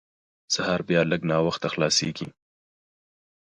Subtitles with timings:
[0.53, 2.27] سهار بیا لږ ناوخته خلاصېږي.